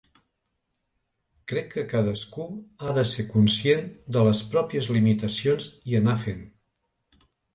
Crec 1.51 1.67
que 1.73 1.81
cadascú 1.91 2.45
ha 2.87 2.95
de 2.99 3.03
ser 3.09 3.25
conscient 3.35 3.85
de 4.17 4.25
les 4.29 4.41
pròpies 4.55 4.91
limitacions 4.97 5.69
i 5.93 5.99
anar 6.01 6.19
fent. 6.25 6.43